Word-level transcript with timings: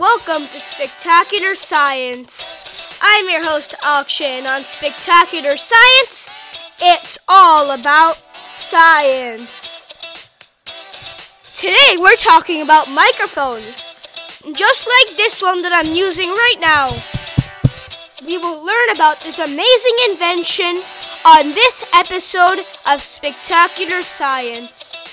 Welcome 0.00 0.48
to 0.48 0.58
Spectacular 0.58 1.54
Science. 1.54 2.98
I'm 3.02 3.28
your 3.28 3.44
host, 3.44 3.74
Auction, 3.84 4.46
on 4.46 4.64
Spectacular 4.64 5.58
Science, 5.58 6.72
it's 6.80 7.18
all 7.28 7.78
about 7.78 8.14
science. 8.14 9.84
Today, 11.54 11.98
we're 11.98 12.16
talking 12.16 12.62
about 12.62 12.88
microphones, 12.88 13.94
just 14.54 14.86
like 14.86 15.16
this 15.18 15.42
one 15.42 15.60
that 15.60 15.84
I'm 15.84 15.94
using 15.94 16.30
right 16.30 16.56
now. 16.62 16.92
We 18.26 18.38
will 18.38 18.64
learn 18.64 18.90
about 18.94 19.20
this 19.20 19.38
amazing 19.38 19.96
invention 20.08 20.76
on 21.26 21.52
this 21.52 21.92
episode 21.94 22.64
of 22.90 23.02
Spectacular 23.02 24.00
Science. 24.00 25.09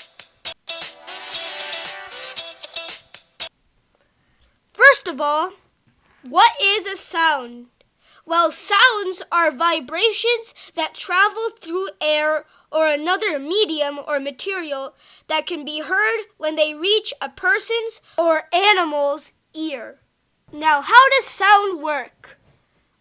First 4.98 5.14
of 5.14 5.20
all, 5.20 5.52
what 6.22 6.50
is 6.60 6.84
a 6.84 6.96
sound? 6.96 7.66
Well, 8.26 8.50
sounds 8.50 9.22
are 9.30 9.52
vibrations 9.52 10.56
that 10.74 10.94
travel 10.94 11.50
through 11.50 11.90
air 12.00 12.46
or 12.72 12.88
another 12.88 13.38
medium 13.38 14.00
or 14.08 14.18
material 14.18 14.96
that 15.28 15.46
can 15.46 15.64
be 15.64 15.82
heard 15.82 16.22
when 16.36 16.56
they 16.56 16.74
reach 16.74 17.14
a 17.20 17.28
person's 17.28 18.02
or 18.18 18.52
animal's 18.52 19.34
ear. 19.54 20.00
Now, 20.52 20.80
how 20.80 21.08
does 21.10 21.26
sound 21.26 21.80
work? 21.80 22.36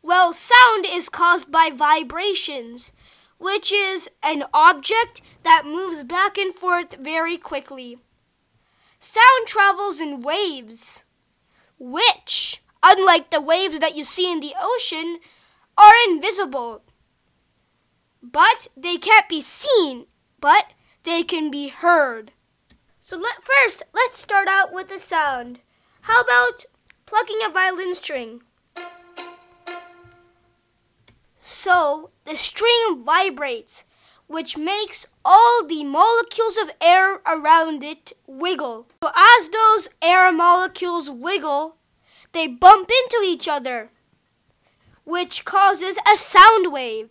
Well, 0.04 0.34
sound 0.34 0.86
is 0.88 1.10
caused 1.10 1.52
by 1.52 1.72
vibrations, 1.74 2.92
which 3.40 3.72
is 3.72 4.08
an 4.22 4.44
object 4.54 5.24
that 5.42 5.66
moves 5.66 6.04
back 6.04 6.38
and 6.38 6.54
forth 6.54 6.98
very 6.98 7.38
quickly. 7.38 7.98
Sound 9.00 9.48
travels 9.48 10.00
in 10.00 10.22
waves 10.22 11.04
which, 11.80 12.62
unlike 12.84 13.30
the 13.30 13.42
waves 13.42 13.80
that 13.80 13.96
you 13.96 14.04
see 14.04 14.32
in 14.32 14.40
the 14.40 14.54
ocean, 14.60 15.20
are 15.78 15.94
invisible. 16.10 16.82
But 18.22 18.68
they 18.76 18.98
can't 18.98 19.30
be 19.30 19.42
seen, 19.42 20.08
but 20.40 20.74
they 21.04 21.24
can 21.24 21.50
be 21.50 21.70
heard. 21.70 22.32
So 23.00 23.18
let, 23.18 23.44
first, 23.44 23.84
let's 23.94 24.18
start 24.18 24.48
out 24.50 24.74
with 24.74 24.92
a 24.92 25.00
sound. 25.00 25.60
How 26.02 26.22
about 26.22 26.66
plucking 27.06 27.40
a 27.46 27.50
violin 27.50 27.96
string? 27.96 28.42
So 31.40 32.10
the 32.26 32.36
string 32.36 33.04
vibrates, 33.06 33.86
which 34.28 34.58
makes 34.58 35.08
all 35.24 35.66
the 35.66 35.84
molecules 35.84 36.58
of 36.58 36.72
air 36.82 37.22
around 37.26 37.84
it 37.84 38.14
wiggle. 38.28 38.88
So 39.02 39.12
as 39.16 39.50
those 39.50 39.88
air 40.02 40.32
molecules 40.32 41.10
wiggle, 41.10 41.78
they 42.34 42.48
bump 42.48 42.90
into 42.90 43.24
each 43.26 43.48
other, 43.48 43.90
which 45.06 45.46
causes 45.46 45.98
a 46.12 46.18
sound 46.18 46.72
wave. 46.72 47.10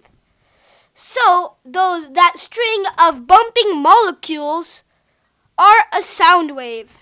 So 0.95 1.55
those 1.65 2.13
that 2.13 2.39
string 2.39 2.85
of 2.99 3.27
bumping 3.27 3.77
molecules 3.77 4.83
are 5.59 5.85
a 5.93 6.03
sound 6.03 6.55
wave, 6.55 7.01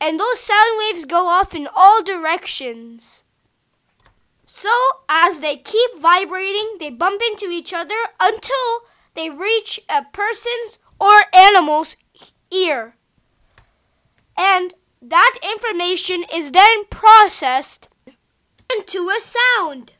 and 0.00 0.18
those 0.18 0.40
sound 0.40 0.78
waves 0.78 1.04
go 1.04 1.26
off 1.26 1.54
in 1.54 1.68
all 1.74 2.02
directions. 2.02 3.24
So 4.46 4.70
as 5.08 5.40
they 5.40 5.56
keep 5.56 5.98
vibrating, 5.98 6.76
they 6.78 6.90
bump 6.90 7.20
into 7.20 7.50
each 7.50 7.72
other 7.72 7.96
until 8.20 8.82
they 9.16 9.30
reach 9.30 9.80
a 9.88 10.04
person's 10.12 10.78
or 11.00 11.24
animal's 11.34 11.96
ear. 12.52 12.94
And 14.36 14.74
that 15.02 15.36
information 15.42 16.24
is 16.32 16.52
then 16.52 16.84
processed 16.90 17.88
into 18.72 19.08
a 19.08 19.18
sound. 19.20 19.92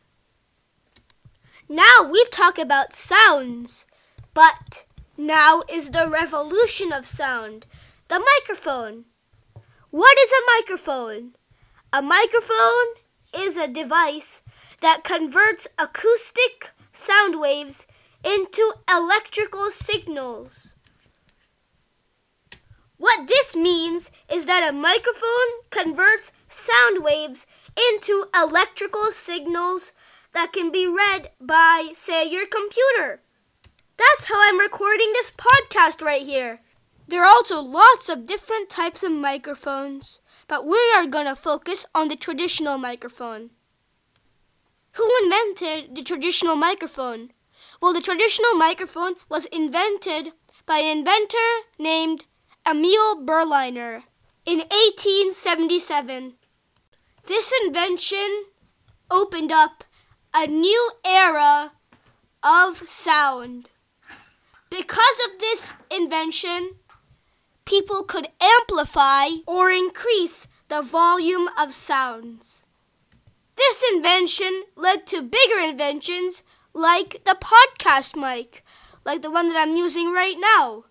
Now 1.68 2.08
we've 2.10 2.30
talked 2.30 2.58
about 2.58 2.92
sounds, 2.92 3.86
but 4.34 4.86
now 5.16 5.62
is 5.68 5.90
the 5.90 6.08
revolution 6.08 6.92
of 6.92 7.06
sound 7.06 7.66
the 8.08 8.24
microphone. 8.38 9.04
What 9.90 10.16
is 10.18 10.30
a 10.30 10.60
microphone? 10.60 11.32
A 11.92 12.02
microphone 12.02 12.86
is 13.36 13.56
a 13.56 13.66
device 13.66 14.42
that 14.80 15.02
converts 15.02 15.66
acoustic 15.78 16.70
sound 16.92 17.40
waves 17.40 17.86
into 18.26 18.72
electrical 18.92 19.70
signals. 19.70 20.74
What 22.98 23.28
this 23.28 23.54
means 23.54 24.10
is 24.28 24.46
that 24.46 24.68
a 24.68 24.72
microphone 24.72 25.62
converts 25.70 26.32
sound 26.48 27.04
waves 27.04 27.46
into 27.92 28.24
electrical 28.34 29.12
signals 29.12 29.92
that 30.32 30.52
can 30.52 30.72
be 30.72 30.88
read 30.88 31.30
by, 31.40 31.90
say, 31.92 32.28
your 32.28 32.46
computer. 32.46 33.20
That's 33.96 34.24
how 34.24 34.48
I'm 34.48 34.58
recording 34.58 35.12
this 35.12 35.30
podcast 35.30 36.04
right 36.04 36.22
here. 36.22 36.60
There 37.06 37.22
are 37.22 37.26
also 37.26 37.60
lots 37.60 38.08
of 38.08 38.26
different 38.26 38.68
types 38.68 39.04
of 39.04 39.12
microphones, 39.12 40.20
but 40.48 40.66
we 40.66 40.80
are 40.96 41.06
going 41.06 41.26
to 41.26 41.36
focus 41.36 41.86
on 41.94 42.08
the 42.08 42.16
traditional 42.16 42.76
microphone. 42.76 43.50
Who 44.92 45.08
invented 45.22 45.94
the 45.94 46.02
traditional 46.02 46.56
microphone? 46.56 47.30
Well, 47.80 47.92
the 47.92 48.00
traditional 48.00 48.54
microphone 48.54 49.14
was 49.28 49.46
invented 49.46 50.32
by 50.64 50.78
an 50.78 50.98
inventor 50.98 51.48
named 51.78 52.24
Emil 52.68 53.24
Berliner 53.24 54.04
in 54.44 54.58
1877. 54.58 56.34
This 57.26 57.52
invention 57.64 58.44
opened 59.10 59.52
up 59.52 59.84
a 60.32 60.46
new 60.46 60.90
era 61.04 61.72
of 62.42 62.88
sound. 62.88 63.70
Because 64.70 65.20
of 65.24 65.38
this 65.38 65.74
invention, 65.90 66.76
people 67.64 68.02
could 68.02 68.28
amplify 68.40 69.28
or 69.46 69.70
increase 69.70 70.48
the 70.68 70.82
volume 70.82 71.48
of 71.58 71.74
sounds. 71.74 72.66
This 73.56 73.84
invention 73.92 74.64
led 74.76 75.06
to 75.08 75.22
bigger 75.22 75.58
inventions 75.58 76.42
like 76.76 77.24
the 77.24 77.34
podcast 77.40 78.14
mic, 78.20 78.62
like 79.02 79.22
the 79.22 79.30
one 79.30 79.48
that 79.48 79.56
I'm 79.56 79.76
using 79.76 80.12
right 80.12 80.36
now. 80.38 80.84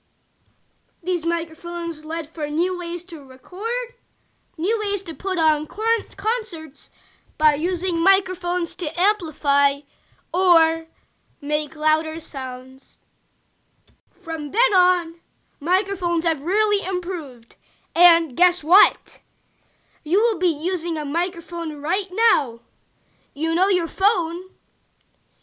These 1.04 1.28
microphones 1.28 2.04
led 2.04 2.28
for 2.28 2.48
new 2.48 2.80
ways 2.80 3.04
to 3.04 3.24
record, 3.24 3.94
new 4.58 4.80
ways 4.84 5.04
to 5.04 5.14
put 5.14 5.38
on 5.38 5.68
concerts 5.68 6.90
by 7.38 7.54
using 7.54 8.04
microphones 8.04 8.74
to 8.76 9.00
amplify 9.00 9.82
or 10.34 10.86
make 11.40 11.76
louder 11.76 12.20
sounds. 12.20 12.98
From 14.10 14.52
then 14.54 14.74
on, 14.74 15.16
microphones 15.60 16.26
have 16.26 16.42
really 16.42 16.84
improved. 16.84 17.58
And 17.96 18.36
guess 18.36 18.64
what? 18.64 19.22
You 20.04 20.20
will 20.20 20.40
be 20.40 20.48
using 20.48 20.98
a 20.98 21.06
microphone 21.06 21.80
right 21.80 22.10
now. 22.12 22.62
You 23.36 23.54
know 23.54 23.70
your 23.70 23.88
phone 23.88 24.55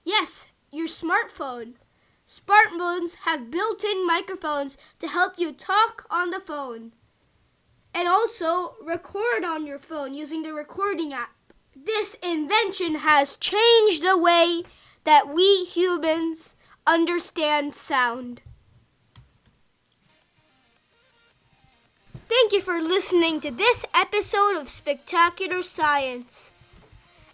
Yes, 0.04 0.48
your 0.70 0.86
smartphone. 0.86 1.74
Smartphones 2.26 3.16
have 3.24 3.50
built 3.50 3.84
in 3.84 4.06
microphones 4.06 4.78
to 5.00 5.08
help 5.08 5.34
you 5.38 5.52
talk 5.52 6.06
on 6.10 6.30
the 6.30 6.40
phone 6.40 6.92
and 7.94 8.08
also 8.08 8.74
record 8.82 9.44
on 9.44 9.66
your 9.66 9.78
phone 9.78 10.14
using 10.14 10.42
the 10.42 10.54
recording 10.54 11.12
app. 11.12 11.34
This 11.74 12.14
invention 12.22 12.96
has 12.96 13.36
changed 13.36 14.02
the 14.02 14.16
way 14.16 14.62
that 15.04 15.28
we 15.34 15.64
humans 15.64 16.56
understand 16.86 17.74
sound. 17.74 18.42
Thank 22.28 22.52
you 22.52 22.62
for 22.62 22.80
listening 22.80 23.40
to 23.40 23.50
this 23.50 23.84
episode 23.94 24.56
of 24.56 24.68
Spectacular 24.68 25.62
Science. 25.62 26.50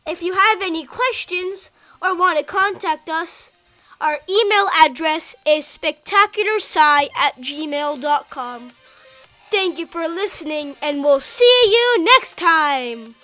If 0.07 0.23
you 0.23 0.33
have 0.35 0.61
any 0.61 0.85
questions, 0.85 1.71
or 2.03 2.17
want 2.17 2.39
to 2.39 2.45
contact 2.45 3.09
us, 3.09 3.51
our 4.01 4.19
email 4.29 4.69
address 4.81 5.35
is 5.47 5.65
spectacularsci 5.65 7.09
at 7.17 7.37
gmail.com. 7.37 8.71
Thank 9.51 9.79
you 9.79 9.87
for 9.87 10.07
listening, 10.07 10.77
and 10.83 11.03
we'll 11.03 11.21
see 11.21 11.63
you 11.67 12.05
next 12.05 12.37
time. 12.39 13.15